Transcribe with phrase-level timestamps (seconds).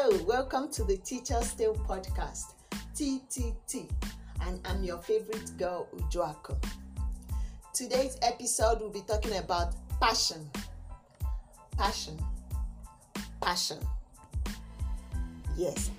[0.00, 2.52] Hello, welcome to the Teacher Still podcast,
[2.94, 3.90] TTT,
[4.42, 6.56] and I'm your favorite girl, Ujoako.
[7.74, 10.48] Today's episode will be talking about passion.
[11.76, 12.16] Passion.
[13.42, 13.78] Passion.
[15.56, 15.90] Yes,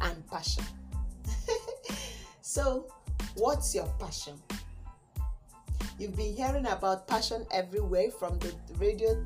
[0.00, 0.62] and passion.
[2.42, 2.86] so,
[3.34, 4.34] what's your passion?
[5.98, 9.20] You've been hearing about passion everywhere from the radio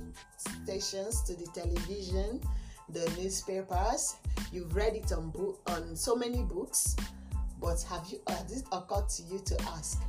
[0.65, 2.41] stations to the television,
[2.89, 4.17] the newspapers.
[4.53, 6.97] You've read it on book on so many books,
[7.61, 10.03] but have you has it occurred to you to ask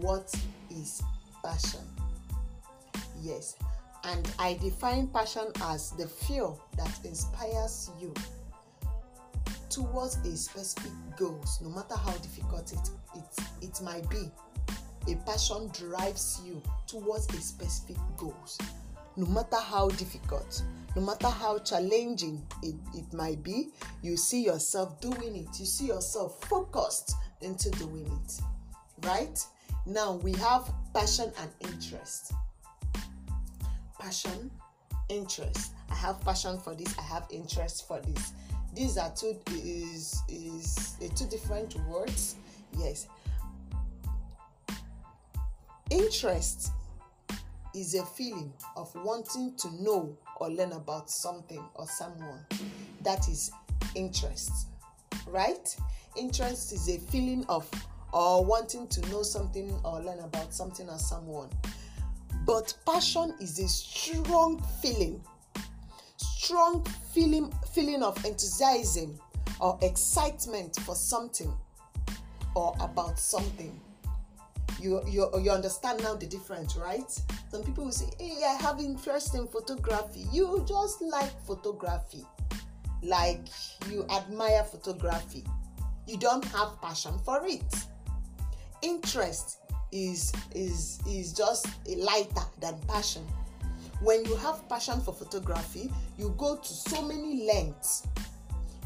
[0.00, 0.32] what
[0.70, 1.02] is
[1.44, 1.80] passion?
[3.20, 3.56] Yes,
[4.04, 8.14] and I define passion as the fuel that inspires you
[9.70, 14.30] towards a specific goals, no matter how difficult it, it, it might be.
[15.10, 18.58] A passion drives you towards a specific goals,
[19.16, 20.62] no matter how difficult,
[20.96, 23.68] no matter how challenging it, it might be.
[24.02, 25.58] You see yourself doing it.
[25.58, 28.40] You see yourself focused into doing it.
[29.06, 29.38] Right
[29.86, 32.32] now, we have passion and interest.
[33.98, 34.50] Passion,
[35.08, 35.72] interest.
[35.90, 36.96] I have passion for this.
[36.98, 38.32] I have interest for this
[38.78, 42.36] these are two is is uh, two different words
[42.78, 43.08] yes
[45.90, 46.70] interest
[47.78, 52.44] is a feeling of wanting to know or learn about something or someone.
[53.02, 53.50] That is
[53.94, 54.68] interest
[55.30, 55.76] right?
[56.16, 57.68] Interest is a feeling of
[58.12, 61.50] or wanting to know something or learn about something or someone.
[62.46, 65.22] But passion is a strong feeling
[66.16, 66.82] strong
[67.12, 69.18] feeling feeling of enthusiasm
[69.60, 71.52] or excitement for something
[72.54, 73.78] or about something
[74.80, 77.10] you you you understand now the difference right?
[77.50, 80.26] Some people will say hey i have interest in photography.
[80.32, 82.24] You just like photography.
[83.02, 83.46] Like
[83.90, 85.44] you admire photography.
[86.06, 87.74] You don't have passion for it.
[88.82, 89.58] Interest
[89.92, 93.26] is is is just a lighter than passion.
[94.00, 98.06] When you have passion for photography you go to so many lengths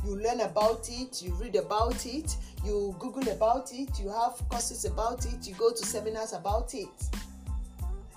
[0.04, 4.84] you learn about it you read about it you google about it you have courses
[4.84, 6.88] about it you go to seminars about it.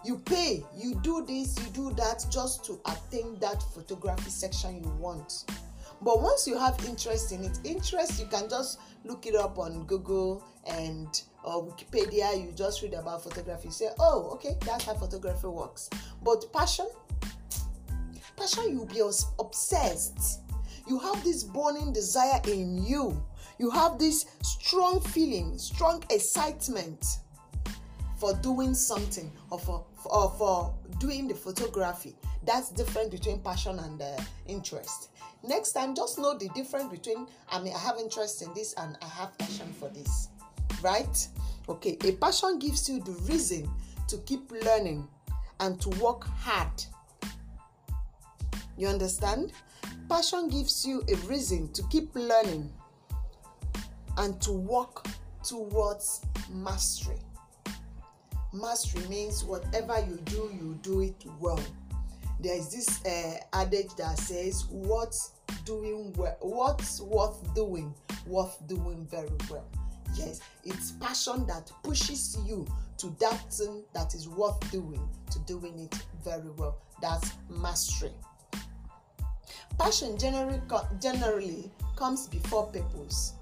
[0.03, 4.89] You pay you do this you do that just to attain that photography section you
[4.99, 5.45] want.
[6.01, 9.85] But once you have interest in it interest you can just look it up on
[9.85, 13.71] google and or wikipedia you just read about photography.
[13.71, 15.89] Say oh okay that's how photography works.
[16.23, 16.87] But passion?
[18.37, 19.01] Passion you'll be
[19.39, 20.41] obsessed
[20.87, 23.23] you have this burning desire in you.
[23.57, 27.05] You have this strong feeling strong excitement
[28.17, 32.15] for doing something or for, or for doing the photography.
[32.45, 35.09] That's different between passion and uh, interest.
[35.43, 38.97] Next time just know the difference between i mean i have interest in this and
[39.01, 40.29] i have passion for this
[40.81, 41.27] right?
[41.69, 43.69] Okay a passion gives you the reason
[44.07, 45.07] to keep learning
[45.59, 46.83] and to work hard.
[48.77, 49.51] You understand
[50.09, 52.71] passion gives you a reason to keep learning
[54.17, 55.07] and to work
[55.43, 56.21] towards
[56.51, 57.17] mastery.
[58.53, 61.59] Mastery means whatever you do you do it well.
[62.39, 65.31] There is this uh, adage that says what's
[65.65, 67.93] doing well what's worth doing
[68.27, 69.67] worth doing very well.
[70.15, 72.65] Yes it's passion that pushes you
[72.97, 76.77] to that thing that is worth doing to doing it very well.
[77.01, 78.13] That's mastery
[79.77, 80.61] passion generally
[80.99, 83.33] generally comes before purpose.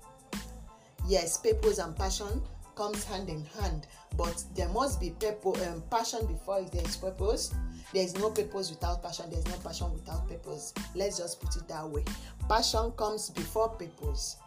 [1.07, 2.41] Yes purpose and passion
[2.75, 7.53] comes hand in hand but there must be purpose, um, passion before there is purpose.
[7.93, 10.73] There is no purpose without passion there is no passion without purpose.
[10.95, 12.03] Let's just put it that way.
[12.47, 14.37] Passion comes before purpose.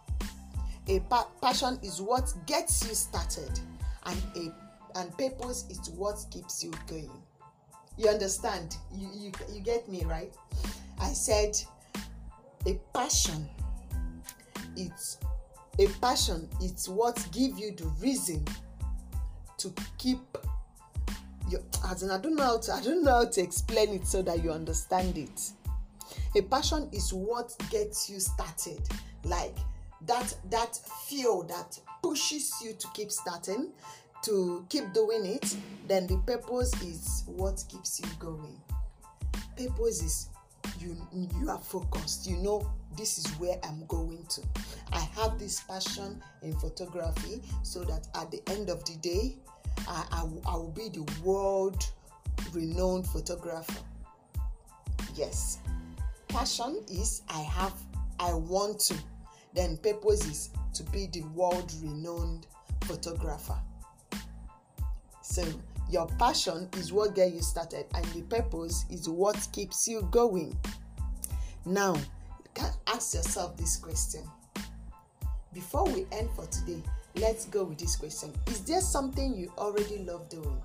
[0.88, 3.58] A pa- passion is what gets you started
[4.06, 7.10] and a and purpose is what keeps you going.
[7.98, 8.76] You understand?
[8.94, 10.32] You you, you get me right?
[11.00, 11.56] I said
[12.66, 13.48] a passion.
[14.76, 15.18] It's
[15.78, 16.48] a passion.
[16.60, 18.44] It's what give you the reason
[19.58, 20.20] to keep
[21.48, 24.06] your as in, i don't know how to i don't know how to explain it
[24.06, 25.52] so that you understand it.
[26.34, 28.80] A passion is what gets you started.
[29.24, 29.56] Like
[30.06, 30.76] that that
[31.06, 33.70] fuel that pushes you to keep starting
[34.24, 38.60] to keep doing it then the purpose is what keeps you going.
[39.56, 40.28] Purpose is
[40.78, 40.96] you
[41.40, 42.26] you are focused.
[42.26, 44.42] You know this is where i'm going to.
[44.92, 49.36] I have this passion in photography so that at the end of the day
[49.86, 50.20] i, I,
[50.50, 51.84] I will be the world
[52.52, 53.82] renowned photographer.
[55.14, 55.58] Yes.
[56.28, 57.74] Passion is i have
[58.18, 58.94] I want to.
[59.54, 62.46] Then purpose is to be the world renowned
[62.82, 63.58] photographer.
[65.22, 65.44] So
[65.90, 70.56] your passion is what gets you started, and the purpose is what keeps you going.
[71.64, 74.22] Now, you can ask yourself this question.
[75.52, 76.82] Before we end for today,
[77.16, 80.60] let's go with this question Is there something you already love doing?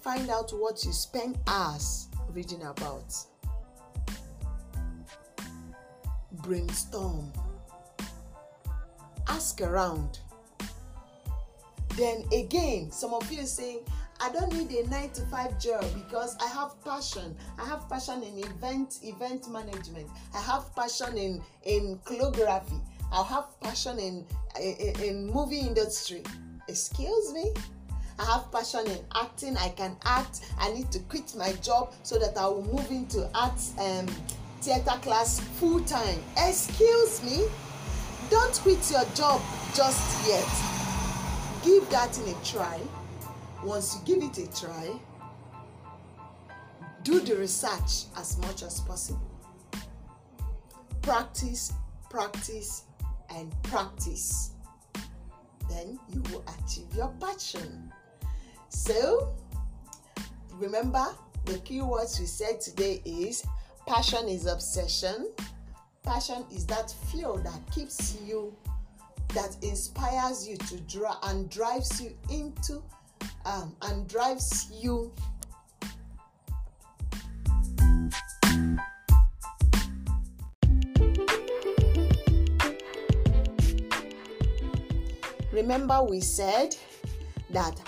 [0.00, 3.14] Find out what you spend hours reading about.
[6.32, 7.32] Brainstorm.
[9.28, 10.18] Ask around.
[11.96, 13.80] Then again, some of you are saying,
[14.20, 17.36] I don't need a nine to five job because I have passion.
[17.58, 20.08] I have passion in event event management.
[20.34, 22.80] I have passion in in calligraphy.
[23.12, 24.24] I have passion in,
[24.60, 26.22] in in movie industry.
[26.68, 27.52] Excuse me.
[28.18, 29.56] I have passion in acting.
[29.56, 30.40] I can act.
[30.58, 34.06] I need to quit my job so that I will move into art um,
[34.60, 36.20] theater class full time.
[36.36, 37.46] Excuse me.
[38.30, 39.42] Don't quit your job
[39.74, 40.73] just yet.
[41.64, 42.78] Give that in a try.
[43.62, 44.90] Once you give it a try,
[47.02, 49.30] do the research as much as possible.
[51.00, 51.72] Practice,
[52.10, 52.82] practice,
[53.34, 54.50] and practice.
[55.70, 57.90] Then you will achieve your passion.
[58.68, 59.34] So,
[60.52, 61.06] remember
[61.46, 63.42] the keywords we said today is
[63.86, 65.30] passion is obsession.
[66.02, 68.54] Passion is that fuel that keeps you,
[69.34, 72.82] that inspires you to draw and drives you into,
[73.44, 75.12] um, and drives you
[85.54, 86.74] Remember, we said
[87.50, 87.80] that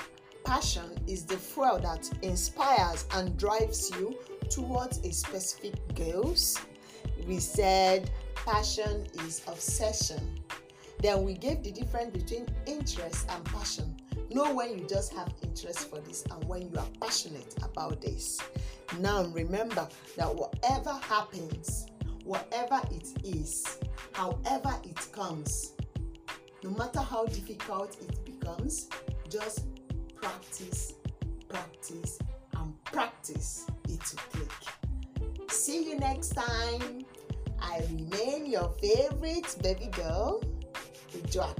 [0.45, 4.17] passion is the fuel that inspires and drives you
[4.49, 6.61] towards a specific goals.
[7.27, 10.39] We said passion is obsession.
[11.01, 13.97] Then we gave the difference between interest and passion.
[14.31, 18.41] Know when you just have interest for this and when you are passionate about this.
[18.99, 21.87] Now remember that whatever happens,
[22.25, 23.79] whatever it is,
[24.13, 25.73] however it comes,
[26.63, 28.89] no matter how difficult it becomes,
[29.31, 29.67] just
[30.17, 30.95] practice,
[31.49, 32.19] practice,
[32.57, 35.51] and practice it to click.
[35.51, 37.05] See you next time.
[37.61, 40.43] I remain your favorite baby girl,
[41.31, 41.57] Jack.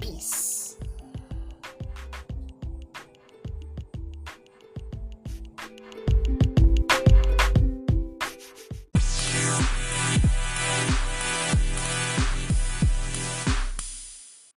[0.00, 0.49] Peace.